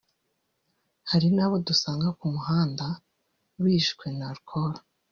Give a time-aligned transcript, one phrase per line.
[1.09, 2.85] hari n’ abo dusanga ku muhanda
[3.63, 4.77] bishwe na arukoro